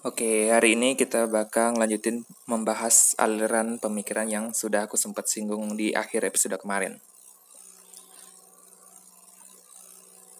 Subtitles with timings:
[0.00, 5.92] Oke, hari ini kita bakal lanjutin membahas aliran pemikiran yang sudah aku sempat singgung di
[5.92, 6.96] akhir episode kemarin.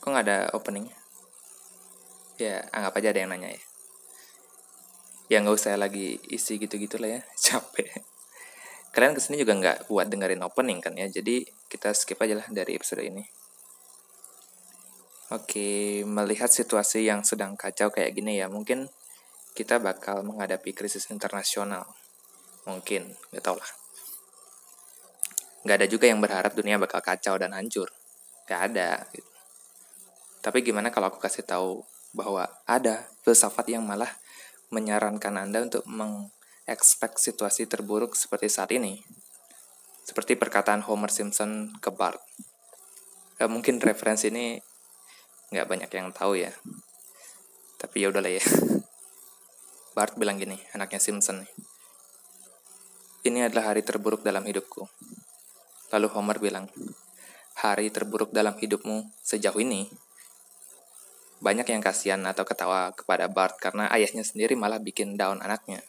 [0.01, 0.89] Kok nggak ada opening?
[2.41, 3.61] Ya, anggap aja ada yang nanya ya.
[5.29, 7.23] Ya nggak usah lagi isi gitu-gitu lah ya,
[7.53, 8.01] capek.
[8.97, 12.49] Kalian ke sini juga nggak buat dengerin opening kan ya, jadi kita skip aja lah
[12.49, 13.29] dari episode ini.
[15.37, 18.89] Oke, melihat situasi yang sedang kacau kayak gini ya, mungkin
[19.55, 21.87] kita bakal menghadapi krisis internasional.
[22.69, 23.71] Mungkin, gak tau lah.
[25.67, 27.93] Gak ada juga yang berharap dunia bakal kacau dan hancur.
[28.49, 29.05] Gak ada.
[29.13, 29.31] Gitu.
[30.41, 31.85] Tapi gimana kalau aku kasih tahu
[32.17, 34.11] bahwa ada filsafat yang malah
[34.73, 39.05] menyarankan Anda untuk mengekspek situasi terburuk seperti saat ini.
[40.07, 42.19] Seperti perkataan Homer Simpson ke Bart.
[43.37, 44.57] Gak mungkin referensi ini
[45.51, 46.51] nggak banyak yang tahu ya.
[47.77, 48.45] Tapi ya udahlah ya.
[49.91, 51.43] Bart bilang gini, anaknya Simpson.
[53.27, 54.87] Ini adalah hari terburuk dalam hidupku.
[55.91, 56.71] Lalu Homer bilang,
[57.59, 59.91] hari terburuk dalam hidupmu sejauh ini.
[61.43, 65.83] Banyak yang kasihan atau ketawa kepada Bart karena ayahnya sendiri malah bikin down anaknya.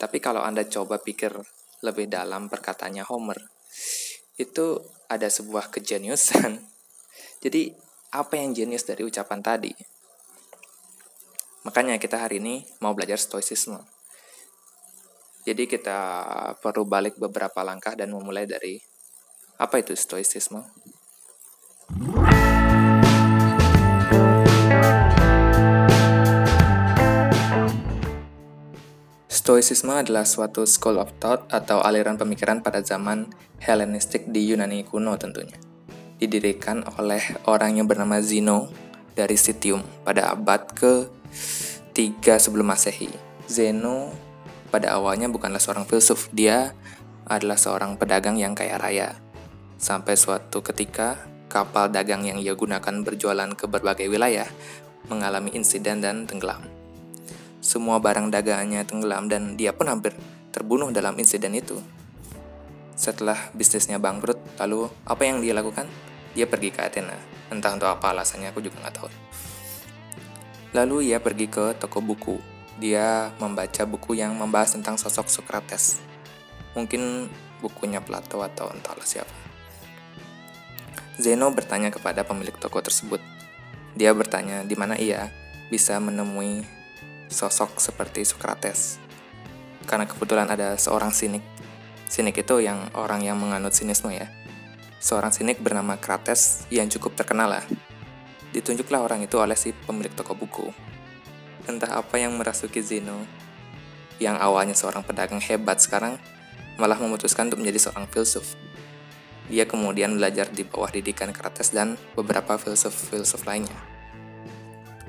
[0.00, 1.36] Tapi kalau Anda coba pikir
[1.84, 3.36] lebih dalam perkataannya Homer,
[4.40, 4.80] itu
[5.12, 6.56] ada sebuah kejeniusan.
[7.44, 7.76] Jadi,
[8.16, 9.99] apa yang jenius dari ucapan tadi?
[11.60, 13.84] Makanya kita hari ini mau belajar stoicisme.
[15.44, 16.00] Jadi kita
[16.56, 18.80] perlu balik beberapa langkah dan memulai dari
[19.60, 20.64] apa itu stoicisme?
[29.28, 33.28] Stoicisme adalah suatu school of thought atau aliran pemikiran pada zaman
[33.60, 35.60] Hellenistik di Yunani kuno tentunya.
[36.16, 41.08] Didirikan oleh orang yang bernama Zeno dari Sitium pada abad ke
[41.94, 43.10] 3 sebelum masehi.
[43.50, 44.14] Zeno
[44.70, 46.78] pada awalnya bukanlah seorang filsuf, dia
[47.26, 49.18] adalah seorang pedagang yang kaya raya.
[49.82, 51.18] Sampai suatu ketika,
[51.50, 54.46] kapal dagang yang ia gunakan berjualan ke berbagai wilayah
[55.10, 56.62] mengalami insiden dan tenggelam.
[57.58, 60.14] Semua barang dagangannya tenggelam dan dia pun hampir
[60.54, 61.82] terbunuh dalam insiden itu.
[62.94, 65.90] Setelah bisnisnya bangkrut, lalu apa yang dia lakukan?
[66.34, 67.16] Dia pergi ke Athena.
[67.50, 69.10] Entah untuk apa alasannya, aku juga nggak tahu.
[70.70, 72.38] Lalu ia pergi ke toko buku.
[72.78, 75.98] Dia membaca buku yang membahas tentang sosok Socrates.
[76.78, 77.26] Mungkin
[77.58, 79.34] bukunya Plato atau entahlah siapa.
[81.20, 83.20] Zeno bertanya kepada pemilik toko tersebut.
[83.98, 85.28] Dia bertanya di mana ia
[85.68, 86.64] bisa menemui
[87.28, 89.02] sosok seperti Socrates.
[89.84, 91.42] Karena kebetulan ada seorang sinik.
[92.06, 94.30] Sinik itu yang orang yang menganut sinisme ya.
[95.00, 97.64] Seorang sinik bernama Krates yang cukup terkenal lah
[98.50, 100.74] Ditunjuklah orang itu oleh si pemilik toko buku.
[101.70, 103.22] Entah apa yang merasuki Zeno,
[104.18, 106.18] yang awalnya seorang pedagang hebat sekarang
[106.74, 108.58] malah memutuskan untuk menjadi seorang filsuf.
[109.46, 113.78] Dia kemudian belajar di bawah didikan Krates dan beberapa filsuf-filsuf lainnya.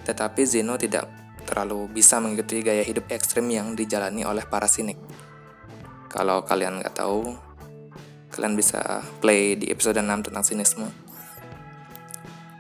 [0.06, 1.10] Tetapi Zeno tidak
[1.50, 5.02] terlalu bisa mengikuti gaya hidup ekstrim yang dijalani oleh para sinik.
[6.14, 7.34] Kalau kalian nggak tahu,
[8.32, 10.88] kalian bisa play di episode 6 tentang sinisme.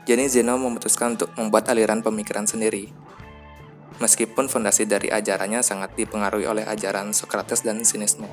[0.03, 2.91] Jadi Zeno memutuskan untuk membuat aliran pemikiran sendiri.
[4.01, 8.25] Meskipun fondasi dari ajarannya sangat dipengaruhi oleh ajaran Socrates dan sinisme,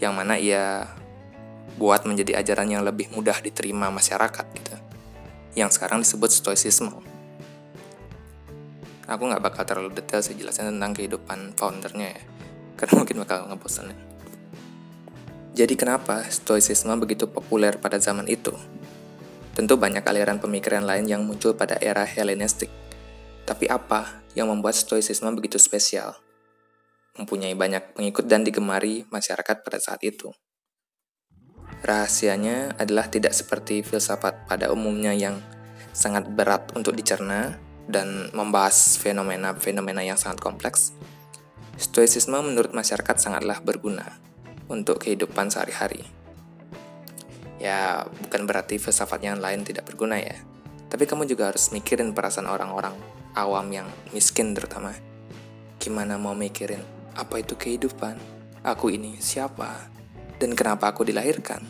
[0.00, 0.88] yang mana ia
[1.76, 4.74] buat menjadi ajaran yang lebih mudah diterima masyarakat gitu,
[5.52, 6.96] yang sekarang disebut stoicisme.
[9.04, 12.22] Aku nggak bakal terlalu detail sih jelasin tentang kehidupan foundernya ya,
[12.80, 14.13] karena mungkin bakal ngebosan.
[15.54, 18.50] Jadi kenapa stoicisme begitu populer pada zaman itu?
[19.54, 22.66] Tentu banyak aliran pemikiran lain yang muncul pada era Hellenistik.
[23.46, 26.18] Tapi apa yang membuat Stoicisme begitu spesial?
[27.14, 30.34] Mempunyai banyak pengikut dan digemari masyarakat pada saat itu.
[31.86, 35.38] Rahasianya adalah tidak seperti filsafat pada umumnya yang
[35.94, 40.90] sangat berat untuk dicerna dan membahas fenomena-fenomena yang sangat kompleks.
[41.78, 44.33] Stoicisme menurut masyarakat sangatlah berguna
[44.68, 46.04] untuk kehidupan sehari-hari.
[47.60, 50.36] Ya, bukan berarti filsafat yang lain tidak berguna ya.
[50.90, 52.94] Tapi kamu juga harus mikirin perasaan orang-orang
[53.34, 54.94] awam yang miskin terutama.
[55.80, 56.80] Gimana mau mikirin,
[57.18, 58.16] apa itu kehidupan?
[58.64, 59.90] Aku ini siapa?
[60.38, 61.60] Dan kenapa aku dilahirkan?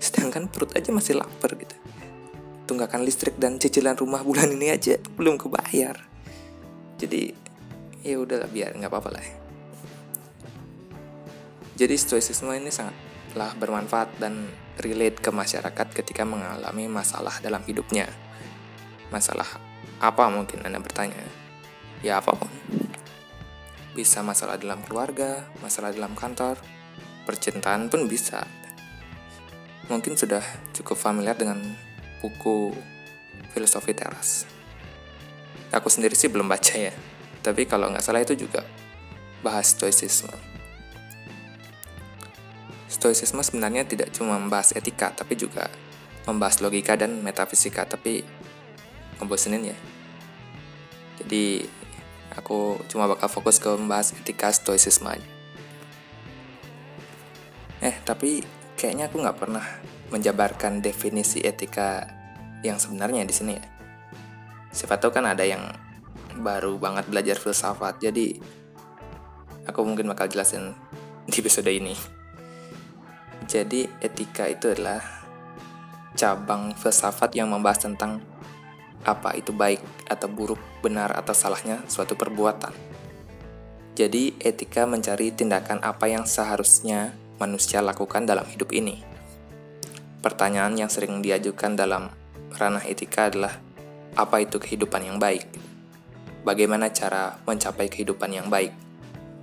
[0.00, 1.76] Sedangkan perut aja masih lapar gitu.
[2.64, 5.96] Tunggakan listrik dan cicilan rumah bulan ini aja belum kebayar.
[6.96, 7.32] Jadi
[8.04, 9.43] ya udahlah biar nggak apa-apa lah.
[11.74, 14.46] Jadi stoicisme ini sangatlah bermanfaat dan
[14.78, 18.06] relate ke masyarakat ketika mengalami masalah dalam hidupnya.
[19.10, 19.46] Masalah
[19.98, 21.18] apa mungkin Anda bertanya?
[21.98, 22.50] Ya apa pun.
[23.94, 26.62] Bisa masalah dalam keluarga, masalah dalam kantor,
[27.26, 28.46] percintaan pun bisa.
[29.90, 30.42] Mungkin sudah
[30.78, 31.58] cukup familiar dengan
[32.22, 32.70] buku
[33.50, 34.46] Filosofi Teras.
[35.74, 36.94] Aku sendiri sih belum baca ya,
[37.42, 38.62] tapi kalau nggak salah itu juga
[39.42, 40.53] bahas stoicisme.
[43.04, 45.68] Stoicisme sebenarnya tidak cuma membahas etika, tapi juga
[46.24, 48.24] membahas logika dan metafisika, tapi
[49.20, 49.76] ngebosenin ya.
[51.20, 51.68] Jadi
[52.32, 55.28] aku cuma bakal fokus ke membahas etika stoicisme aja.
[57.84, 58.40] Eh, tapi
[58.80, 62.08] kayaknya aku nggak pernah menjabarkan definisi etika
[62.64, 63.68] yang sebenarnya di sini ya.
[64.72, 65.60] Siapa tahu kan ada yang
[66.40, 68.40] baru banget belajar filsafat, jadi
[69.68, 70.72] aku mungkin bakal jelasin
[71.28, 72.13] di episode ini.
[73.44, 75.04] Jadi etika itu adalah
[76.16, 78.24] cabang filsafat yang membahas tentang
[79.04, 82.72] apa itu baik atau buruk, benar atau salahnya suatu perbuatan.
[83.94, 89.04] Jadi etika mencari tindakan apa yang seharusnya manusia lakukan dalam hidup ini.
[90.24, 92.08] Pertanyaan yang sering diajukan dalam
[92.56, 93.60] ranah etika adalah
[94.16, 95.46] apa itu kehidupan yang baik?
[96.48, 98.72] Bagaimana cara mencapai kehidupan yang baik?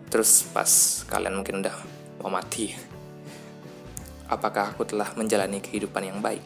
[0.09, 1.75] Terus pas kalian mungkin udah
[2.19, 2.75] mau mati,
[4.31, 6.41] apakah aku telah menjalani kehidupan yang baik,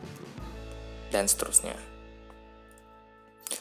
[1.14, 1.78] dan seterusnya.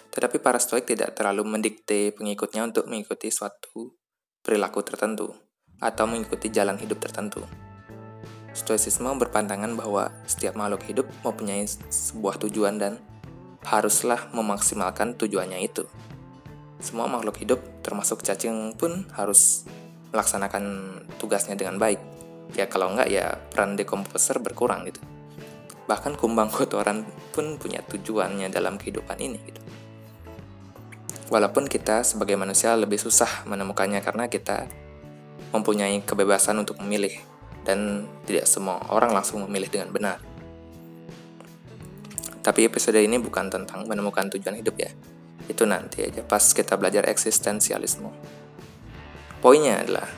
[0.08, 3.92] Tetapi para stoik tidak terlalu mendikte pengikutnya untuk mengikuti suatu
[4.40, 5.28] perilaku tertentu
[5.82, 7.44] atau mengikuti jalan hidup tertentu.
[8.54, 13.02] Stoicisme berpandangan bahwa setiap makhluk hidup mempunyai sebuah tujuan dan
[13.66, 15.84] haruslah memaksimalkan tujuannya itu.
[16.78, 19.66] Semua makhluk hidup, termasuk cacing pun harus
[20.14, 22.13] melaksanakan tugasnya dengan baik
[22.52, 25.00] ya kalau enggak ya peran dekomposer berkurang gitu.
[25.88, 29.60] Bahkan kumbang kotoran pun punya tujuannya dalam kehidupan ini gitu.
[31.32, 34.68] Walaupun kita sebagai manusia lebih susah menemukannya karena kita
[35.56, 37.16] mempunyai kebebasan untuk memilih
[37.64, 40.18] dan tidak semua orang langsung memilih dengan benar.
[42.44, 44.92] Tapi episode ini bukan tentang menemukan tujuan hidup ya.
[45.48, 48.12] Itu nanti aja pas kita belajar eksistensialisme.
[49.40, 50.08] Poinnya adalah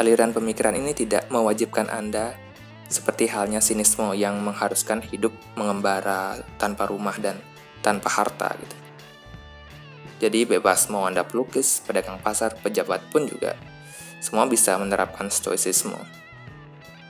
[0.00, 2.32] aliran pemikiran ini tidak mewajibkan Anda
[2.88, 7.36] seperti halnya sinisme yang mengharuskan hidup mengembara tanpa rumah dan
[7.84, 8.76] tanpa harta gitu.
[10.24, 13.54] Jadi bebas mau Anda pelukis, pedagang pasar, pejabat pun juga
[14.20, 15.96] semua bisa menerapkan stoicisme.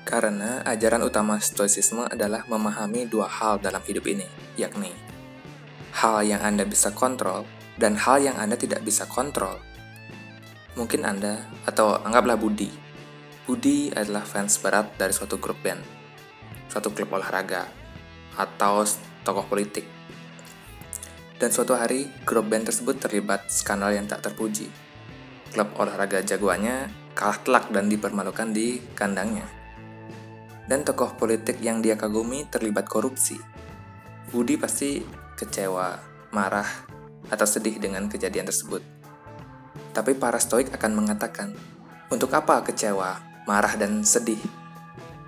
[0.03, 4.27] Karena ajaran utama stoicisme adalah memahami dua hal dalam hidup ini,
[4.59, 4.91] yakni
[5.95, 7.47] hal yang Anda bisa kontrol
[7.79, 9.59] dan hal yang Anda tidak bisa kontrol
[10.79, 12.71] Mungkin Anda, atau anggaplah Budi.
[13.43, 15.83] Budi adalah fans berat dari suatu grup band,
[16.71, 17.67] suatu klub olahraga,
[18.39, 18.87] atau
[19.27, 19.83] tokoh politik.
[21.35, 24.71] Dan suatu hari, grup band tersebut terlibat skandal yang tak terpuji.
[25.51, 26.87] Klub olahraga jagoannya
[27.19, 29.51] kalah telak dan dipermalukan di kandangnya.
[30.71, 33.35] Dan tokoh politik yang dia kagumi terlibat korupsi.
[34.31, 35.03] Budi pasti
[35.35, 35.99] kecewa,
[36.31, 36.87] marah,
[37.27, 39.00] atau sedih dengan kejadian tersebut
[39.91, 41.51] tapi para stoik akan mengatakan,
[42.11, 44.39] untuk apa kecewa, marah, dan sedih?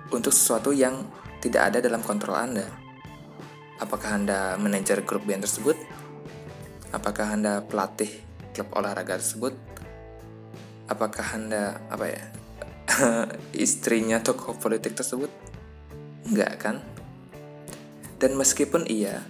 [0.07, 1.03] Untuk sesuatu yang
[1.43, 2.63] tidak ada dalam kontrol Anda.
[3.83, 5.75] Apakah Anda manajer grup band tersebut?
[6.95, 8.11] Apakah Anda pelatih
[8.55, 9.51] klub olahraga tersebut?
[10.87, 12.23] Apakah Anda apa ya?
[13.55, 15.31] istrinya tokoh politik tersebut?
[16.23, 16.75] Enggak kan?
[18.15, 19.27] Dan meskipun iya,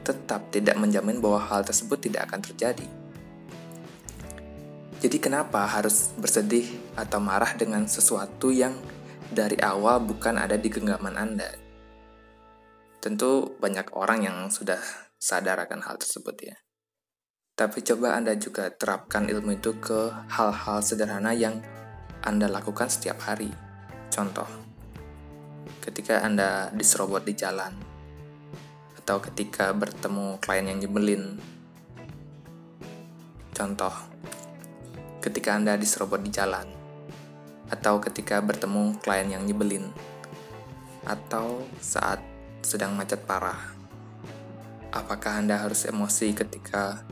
[0.00, 3.01] tetap tidak menjamin bahwa hal tersebut tidak akan terjadi
[5.02, 8.70] jadi kenapa harus bersedih atau marah dengan sesuatu yang
[9.34, 11.50] dari awal bukan ada di genggaman Anda?
[13.02, 14.78] Tentu banyak orang yang sudah
[15.18, 16.54] sadar akan hal tersebut ya.
[17.58, 21.58] Tapi coba Anda juga terapkan ilmu itu ke hal-hal sederhana yang
[22.22, 23.50] Anda lakukan setiap hari.
[24.06, 24.46] Contoh,
[25.82, 27.74] ketika Anda diserobot di jalan,
[29.02, 31.42] atau ketika bertemu klien yang nyebelin.
[33.50, 34.11] Contoh,
[35.22, 36.66] ketika Anda diserobot di jalan,
[37.70, 39.94] atau ketika bertemu klien yang nyebelin,
[41.06, 42.18] atau saat
[42.66, 43.72] sedang macet parah.
[44.90, 47.06] Apakah Anda harus emosi ketika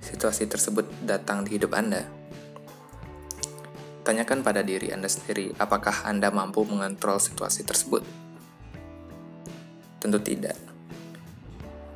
[0.00, 2.06] situasi tersebut datang di hidup Anda?
[4.06, 8.00] Tanyakan pada diri Anda sendiri, apakah Anda mampu mengontrol situasi tersebut?
[10.00, 10.56] Tentu tidak.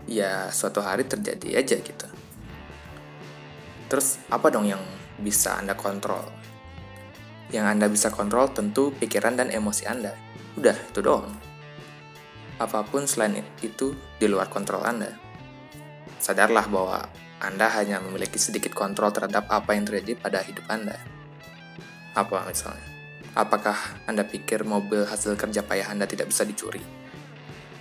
[0.05, 2.07] Ya, suatu hari terjadi aja gitu.
[3.89, 4.83] Terus apa dong yang
[5.21, 6.25] bisa Anda kontrol.
[7.53, 10.17] Yang Anda bisa kontrol tentu pikiran dan emosi Anda.
[10.57, 11.29] Udah, itu doang.
[12.57, 15.13] Apa pun selain itu di luar kontrol Anda.
[16.23, 16.99] Sadarlah bahwa
[17.43, 20.95] Anda hanya memiliki sedikit kontrol terhadap apa yang terjadi pada hidup Anda.
[22.15, 22.87] Apa misalnya?
[23.33, 26.85] Apakah Anda pikir mobil hasil kerja payah Anda tidak bisa dicuri?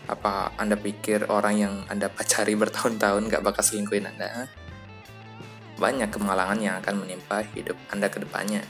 [0.07, 4.47] Apa Anda pikir orang yang Anda pacari bertahun-tahun gak bakal selingkuhin Anda?
[5.81, 8.61] Banyak kemalangan yang akan menimpa hidup Anda ke depannya.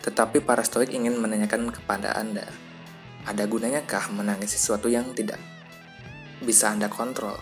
[0.00, 2.48] Tetapi para stoik ingin menanyakan kepada Anda,
[3.28, 5.36] ada gunanya kah menangis sesuatu yang tidak
[6.40, 7.36] bisa Anda kontrol?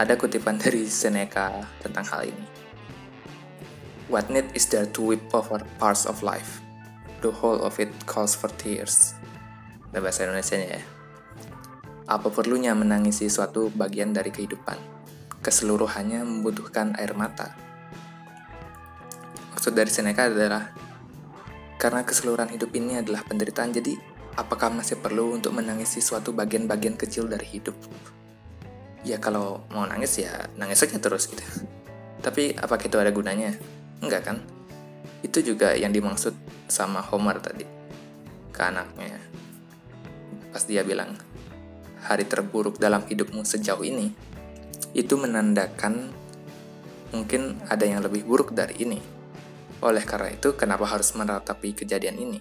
[0.00, 2.46] Ada kutipan dari Seneca tentang hal ini.
[4.08, 6.64] What need is there to weep over parts of life?
[7.20, 9.12] The whole of it calls for tears.
[9.92, 10.80] Bahasa Indonesia ya.
[12.08, 14.97] Apa perlunya menangisi suatu bagian dari kehidupan?
[15.40, 17.54] Keseluruhannya membutuhkan air mata.
[19.54, 20.70] Maksud dari Seneca adalah
[21.78, 23.94] karena keseluruhan hidup ini adalah penderitaan, jadi
[24.34, 27.74] apakah masih perlu untuk menangisi suatu bagian-bagian kecil dari hidup?
[29.06, 31.42] Ya kalau mau nangis ya nangis saja terus gitu.
[32.18, 33.54] Tapi apakah itu ada gunanya?
[34.02, 34.42] Enggak kan?
[35.22, 36.34] Itu juga yang dimaksud
[36.66, 37.62] sama Homer tadi
[38.50, 39.22] ke anaknya.
[40.50, 41.14] Pas dia bilang,
[42.02, 44.10] hari terburuk dalam hidupmu sejauh ini,
[44.96, 46.12] itu menandakan
[47.12, 49.18] mungkin ada yang lebih buruk dari ini
[49.78, 52.40] oleh karena itu, kenapa harus meratapi kejadian ini?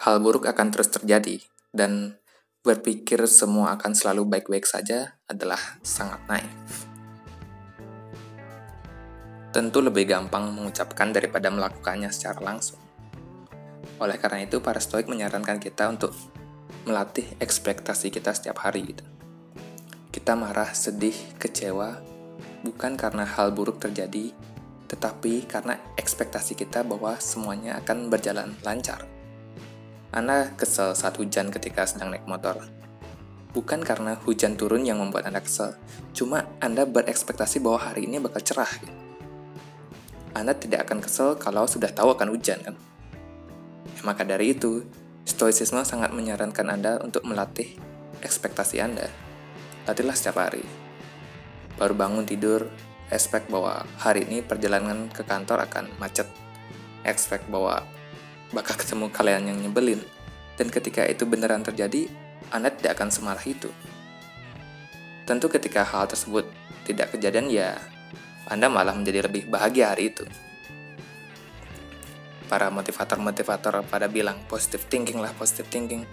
[0.00, 1.36] Hal buruk akan terus terjadi,
[1.68, 2.16] dan
[2.64, 6.88] berpikir semua akan selalu baik-baik saja adalah sangat naif.
[9.52, 12.80] Tentu lebih gampang mengucapkan daripada melakukannya secara langsung.
[14.00, 16.16] Oleh karena itu, para stoik menyarankan kita untuk
[16.88, 19.04] melatih ekspektasi kita setiap hari gitu.
[20.20, 21.96] Kita marah, sedih, kecewa,
[22.60, 24.36] bukan karena hal buruk terjadi,
[24.84, 29.08] tetapi karena ekspektasi kita bahwa semuanya akan berjalan lancar.
[30.12, 32.60] Anda kesel saat hujan ketika sedang naik motor.
[33.56, 35.80] Bukan karena hujan turun yang membuat Anda kesel,
[36.12, 38.76] cuma Anda berekspektasi bahwa hari ini bakal cerah.
[40.36, 42.76] Anda tidak akan kesel kalau sudah tahu akan hujan, kan?
[43.96, 44.84] Ya, maka dari itu,
[45.24, 47.80] Stoicisme sangat menyarankan Anda untuk melatih
[48.20, 49.29] ekspektasi Anda.
[49.88, 50.64] Latihlah setiap hari.
[51.80, 52.68] Baru bangun tidur,
[53.08, 56.28] expect bahwa hari ini perjalanan ke kantor akan macet.
[57.06, 57.88] Expect bahwa
[58.52, 60.04] bakal ketemu kalian yang nyebelin.
[60.60, 62.04] Dan ketika itu beneran terjadi,
[62.52, 63.72] Anda tidak akan semarah itu.
[65.24, 66.44] Tentu ketika hal tersebut
[66.84, 67.80] tidak kejadian ya,
[68.44, 70.28] Anda malah menjadi lebih bahagia hari itu.
[72.50, 76.04] Para motivator-motivator pada bilang positive thinking lah, positive thinking,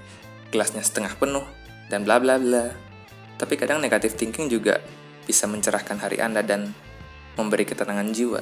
[0.53, 1.43] gelasnya setengah penuh,
[1.91, 2.86] dan bla bla bla.
[3.37, 4.81] Tapi kadang negative thinking juga
[5.23, 6.73] bisa mencerahkan hari Anda dan
[7.37, 8.41] memberi ketenangan jiwa.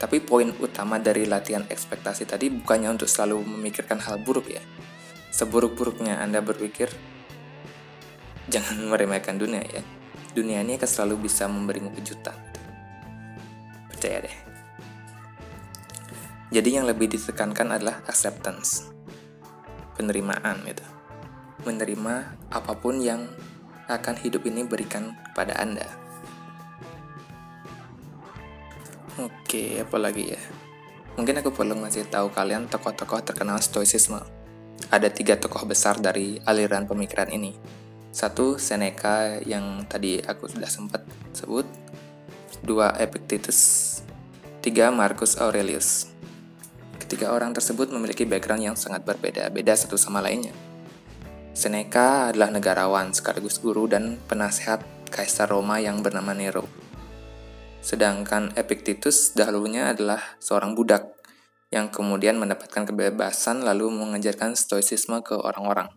[0.00, 4.64] Tapi poin utama dari latihan ekspektasi tadi bukannya untuk selalu memikirkan hal buruk ya.
[5.30, 6.90] Seburuk-buruknya Anda berpikir,
[8.50, 9.84] jangan meremehkan dunia ya.
[10.34, 12.34] Dunia ini akan selalu bisa memberimu kejutan.
[13.92, 14.36] Percaya deh.
[16.50, 18.90] Jadi yang lebih ditekankan adalah acceptance.
[19.94, 20.99] Penerimaan gitu.
[21.66, 22.14] Menerima
[22.48, 23.28] apa pun yang
[23.90, 25.84] akan hidup ini berikan kepada Anda.
[29.20, 30.40] Oke, apa lagi ya?
[31.18, 34.22] Mungkin aku perlu ngasih tahu kalian tokoh-tokoh terkenal stoicisme.
[34.88, 37.52] Ada tiga tokoh besar dari aliran pemikiran ini.
[38.08, 41.04] Satu, Seneca yang tadi aku sudah sempat
[41.36, 41.68] sebut.
[42.64, 44.00] Dua, Epictetus.
[44.64, 46.08] Tiga, Marcus Aurelius.
[46.96, 50.69] Ketiga orang tersebut memiliki background yang sangat berbeda, beda satu sama lainnya.
[51.50, 56.64] Seneca adalah negarawan sekaligus guru dan penasehat Kaisar Roma yang bernama Nero.
[57.82, 61.10] Sedangkan Epictetus dahulunya adalah seorang budak
[61.74, 65.90] yang kemudian mendapatkan kebebasan lalu mengajarkan stoicisme ke orang-orang.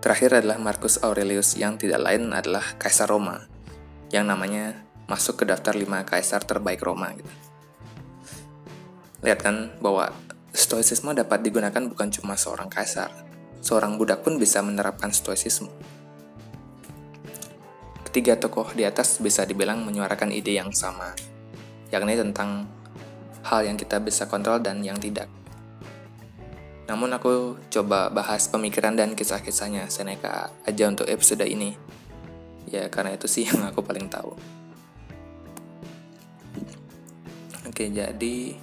[0.00, 3.44] Terakhir adalah Marcus Aurelius yang tidak lain adalah Kaisar Roma,
[4.08, 7.12] yang namanya masuk ke daftar 5 kaisar terbaik Roma.
[7.12, 7.28] Gitu.
[9.20, 10.08] Lihat kan bahwa
[10.50, 13.10] stoicisme dapat digunakan bukan cuma seorang kaisar,
[13.62, 15.70] seorang budak pun bisa menerapkan stoicisme.
[18.10, 21.14] Ketiga tokoh di atas bisa dibilang menyuarakan ide yang sama,
[21.94, 22.66] yakni tentang
[23.46, 25.30] hal yang kita bisa kontrol dan yang tidak.
[26.90, 31.78] Namun aku coba bahas pemikiran dan kisah-kisahnya Seneca aja untuk episode ini.
[32.66, 34.34] Ya karena itu sih yang aku paling tahu.
[37.70, 38.58] Oke, jadi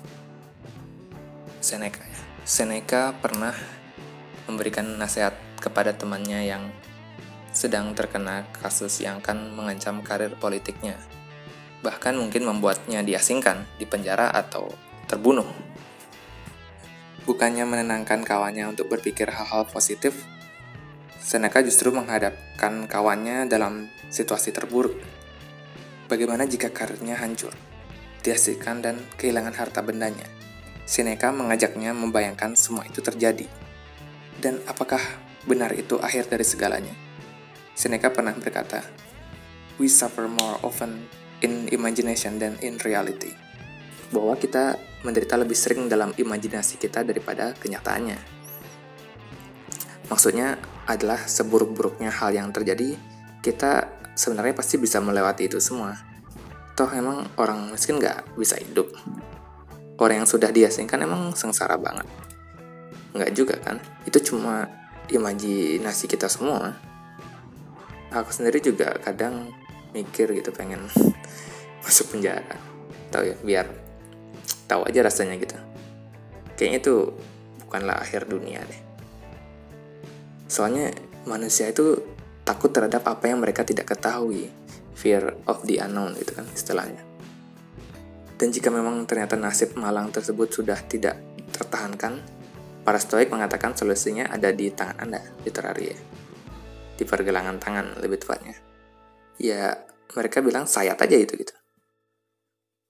[1.59, 2.19] Seneca ya.
[2.47, 3.53] Seneca pernah
[4.47, 6.63] memberikan nasihat kepada temannya yang
[7.51, 10.95] sedang terkena kasus yang akan mengancam karir politiknya,
[11.81, 14.69] bahkan mungkin membuatnya diasingkan, dipenjara, atau
[15.09, 15.49] terbunuh.
[17.25, 20.23] Bukannya menenangkan kawannya untuk berpikir hal-hal positif,
[21.19, 24.95] Seneca justru menghadapkan kawannya dalam situasi terburuk.
[26.07, 27.51] Bagaimana jika karirnya hancur?
[28.27, 30.27] dihasilkan dan kehilangan harta bendanya.
[30.87, 33.43] Seneca mengajaknya membayangkan semua itu terjadi.
[34.39, 35.03] Dan apakah
[35.43, 36.95] benar itu akhir dari segalanya?
[37.75, 38.79] Seneca pernah berkata,
[39.75, 41.11] We suffer more often
[41.43, 43.35] in imagination than in reality.
[44.15, 48.39] Bahwa kita menderita lebih sering dalam imajinasi kita daripada kenyataannya.
[50.07, 50.55] Maksudnya
[50.87, 52.95] adalah seburuk-buruknya hal yang terjadi,
[53.43, 55.99] kita sebenarnya pasti bisa melewati itu semua.
[56.79, 58.87] Toh emang orang miskin nggak bisa hidup
[59.97, 62.05] orang yang sudah diasingkan emang sengsara banget.
[63.17, 63.81] Nggak juga kan?
[64.05, 64.69] Itu cuma
[65.09, 66.77] imajinasi kita semua.
[68.13, 69.51] Aku sendiri juga kadang
[69.91, 70.85] mikir gitu pengen
[71.85, 72.55] masuk penjara.
[73.09, 73.65] Tahu ya biar
[74.69, 75.57] tahu aja rasanya gitu.
[76.57, 76.95] Kayaknya itu
[77.65, 78.81] bukanlah akhir dunia deh.
[80.47, 80.93] Soalnya
[81.27, 81.99] manusia itu
[82.47, 84.53] takut terhadap apa yang mereka tidak ketahui.
[84.97, 87.06] Fear of the unknown gitu kan istilahnya
[88.37, 91.17] dan jika memang ternyata nasib malang tersebut sudah tidak
[91.49, 92.21] tertahankan,
[92.85, 95.97] para stoik mengatakan solusinya ada di tangan Anda, literari ya.
[96.97, 98.53] Di pergelangan tangan lebih tepatnya.
[99.41, 99.73] Ya,
[100.13, 101.53] mereka bilang sayat aja itu gitu.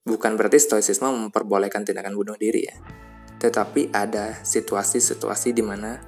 [0.04, 2.76] Bukan berarti stoicisme memperbolehkan tindakan bunuh diri ya.
[3.40, 6.00] Tetapi ada situasi-situasi di mana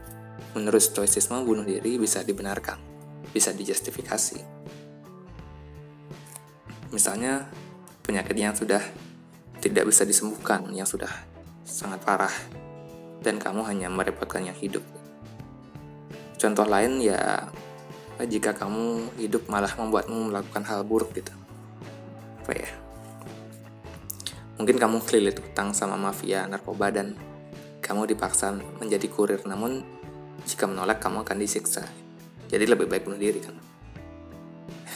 [0.55, 2.79] menurut stoicisme bunuh diri bisa dibenarkan,
[3.31, 4.39] bisa dijustifikasi.
[6.91, 7.47] Misalnya
[8.03, 8.81] penyakit yang sudah
[9.59, 11.11] tidak bisa disembuhkan yang sudah
[11.67, 12.33] sangat parah
[13.19, 14.83] dan kamu hanya merepotkan yang hidup.
[16.39, 17.51] Contoh lain ya
[18.23, 21.31] jika kamu hidup malah membuatmu melakukan hal buruk gitu.
[22.43, 22.71] Apa ya?
[24.59, 27.15] Mungkin kamu kelilit utang sama mafia narkoba dan
[27.79, 29.83] kamu dipaksa menjadi kurir namun
[30.43, 31.87] jika menolak kamu akan disiksa.
[32.47, 33.55] Jadi lebih baik bunuh diri kan.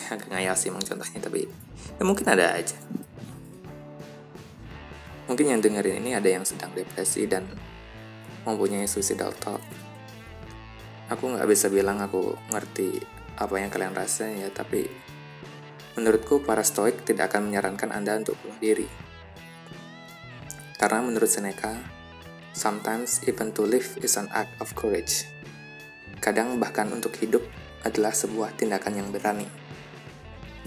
[0.16, 1.48] Agak ngayal sih emang contohnya tapi
[2.00, 2.76] ya mungkin ada aja.
[5.34, 7.42] Mungkin yang dengerin ini ada yang sedang depresi dan
[8.46, 9.66] mempunyai suicidal thought.
[11.10, 13.02] Aku nggak bisa bilang aku ngerti
[13.42, 14.86] apa yang kalian rasain ya, tapi
[15.98, 18.86] menurutku para stoik tidak akan menyarankan Anda untuk bunuh diri.
[20.78, 21.82] Karena menurut Seneca,
[22.54, 25.26] sometimes even to live is an act of courage.
[26.22, 27.42] Kadang bahkan untuk hidup
[27.82, 29.50] adalah sebuah tindakan yang berani.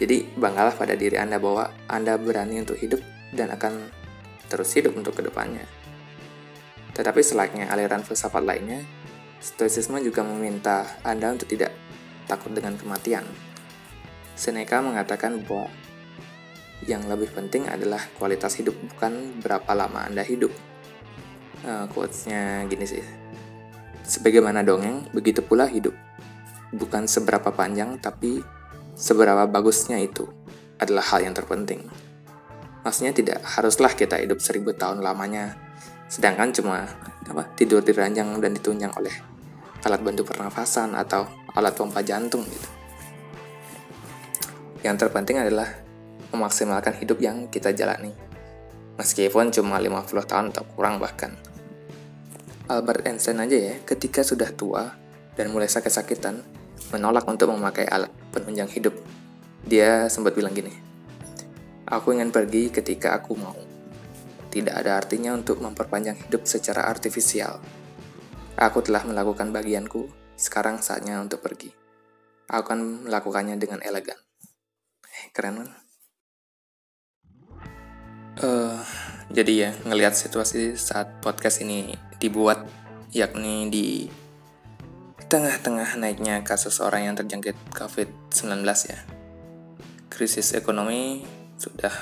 [0.02, 2.98] Jadi banggalah pada diri Anda bahwa Anda berani untuk hidup
[3.31, 4.06] dan akan
[4.46, 5.64] terus hidup untuk ke depannya.
[6.96, 8.80] Tetapi selayaknya aliran filsafat lainnya,
[9.37, 11.70] Stoicisme juga meminta Anda untuk tidak
[12.24, 13.22] takut dengan kematian.
[14.32, 15.68] Seneca mengatakan bahwa
[16.85, 20.52] yang lebih penting adalah kualitas hidup, bukan berapa lama Anda hidup.
[21.64, 23.04] Uh, quotes-nya gini sih.
[24.04, 25.92] Sebagaimana dongeng, begitu pula hidup.
[26.72, 28.44] Bukan seberapa panjang, tapi
[28.92, 30.28] seberapa bagusnya itu
[30.76, 31.87] adalah hal yang terpenting.
[32.87, 35.59] Maksudnya tidak haruslah kita hidup seribu tahun lamanya,
[36.07, 36.87] sedangkan cuma
[37.27, 39.11] apa tidur di ranjang dan ditunjang oleh
[39.83, 41.27] alat bantu pernafasan atau
[41.59, 42.70] alat pompa jantung gitu.
[44.87, 45.66] Yang terpenting adalah
[46.31, 48.14] memaksimalkan hidup yang kita jalani.
[49.03, 51.35] Meskipun cuma 50 tahun atau kurang bahkan.
[52.70, 54.94] Albert Einstein aja ya, ketika sudah tua
[55.35, 56.38] dan mulai sakit-sakitan,
[56.94, 58.94] menolak untuk memakai alat penunjang hidup.
[59.66, 60.70] Dia sempat bilang gini,
[61.87, 63.55] Aku ingin pergi ketika aku mau.
[64.51, 67.62] Tidak ada artinya untuk memperpanjang hidup secara artifisial.
[68.59, 71.70] Aku telah melakukan bagianku, sekarang saatnya untuk pergi.
[72.51, 74.18] Aku akan melakukannya dengan elegan.
[75.07, 75.70] Eh, keren kan?
[78.42, 78.83] Uh,
[79.31, 82.66] jadi ya, ngelihat situasi saat podcast ini dibuat,
[83.14, 84.11] yakni di
[85.31, 88.99] tengah-tengah naiknya kasus orang yang terjangkit COVID-19 ya.
[90.11, 91.22] Krisis ekonomi
[91.57, 91.92] sudah.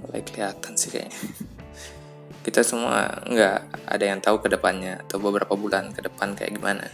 [0.00, 1.16] Mulai kelihatan sih kayaknya.
[2.44, 3.58] Kita semua nggak
[3.90, 6.86] ada yang tahu ke depannya atau beberapa bulan ke depan kayak gimana.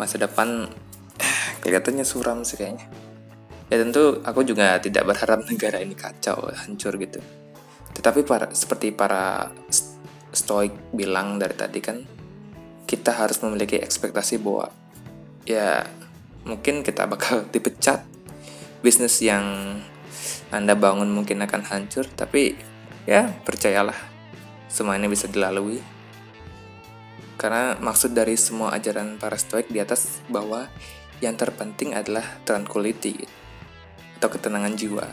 [0.00, 0.70] Masa depan
[1.62, 2.86] kelihatannya suram sih kayaknya.
[3.68, 7.20] Ya tentu aku juga tidak berharap negara ini kacau hancur gitu.
[7.92, 9.52] Tetapi para, seperti para
[10.32, 11.98] stoik bilang dari tadi kan
[12.88, 14.72] kita harus memiliki ekspektasi bahwa
[15.44, 15.84] ya
[16.48, 18.04] mungkin kita bakal dipecat
[18.80, 19.76] bisnis yang
[20.48, 22.56] anda bangun mungkin akan hancur, tapi
[23.04, 23.96] ya percayalah,
[24.72, 25.80] semua ini bisa dilalui.
[27.36, 30.72] Karena maksud dari semua ajaran para stoik di atas bahwa
[31.20, 33.28] yang terpenting adalah tranquility
[34.18, 35.06] atau ketenangan jiwa.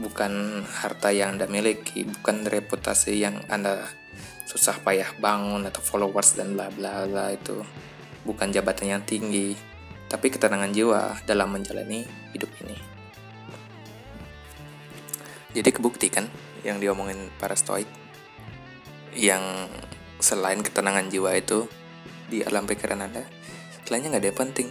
[0.00, 3.86] Bukan harta yang Anda miliki, bukan reputasi yang Anda
[4.48, 7.60] susah payah bangun atau followers dan bla bla bla itu.
[8.24, 9.54] Bukan jabatan yang tinggi,
[10.12, 12.04] tapi ketenangan jiwa dalam menjalani
[12.36, 12.51] hidup
[15.52, 16.28] Jadi kebukti kan
[16.64, 17.88] yang diomongin para stoik?
[19.12, 19.68] Yang
[20.22, 21.68] selain ketenangan jiwa itu
[22.32, 23.28] di alam pikiran anda
[23.92, 24.68] lainnya nggak ada yang penting.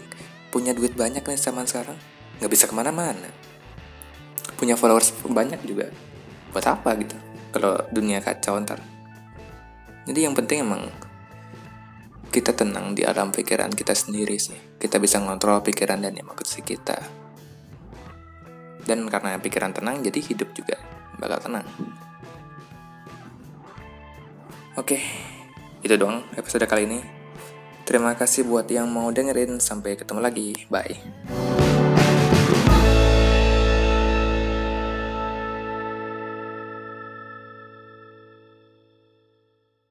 [0.50, 1.96] Punya duit banyak nih zaman sekarang
[2.42, 3.30] nggak bisa ke mana-mana.
[4.58, 5.94] Punya followers banyak juga.
[6.50, 7.14] Buat apa gitu?
[7.54, 8.82] Kalau dunia kacau ntar.
[10.10, 10.90] Jadi yang penting emang
[12.34, 14.58] kita tenang di alam pikiran kita sendiri sih.
[14.82, 17.21] Kita bisa ngontrol pikiran dan emosi kita
[18.86, 20.78] dan karena pikiran tenang jadi hidup juga
[21.22, 21.66] bakal tenang.
[24.80, 25.02] Oke
[25.82, 27.00] itu doang episode kali ini.
[27.82, 29.60] Terima kasih buat yang mau dengerin.
[29.60, 30.50] Sampai ketemu lagi.
[30.70, 31.61] Bye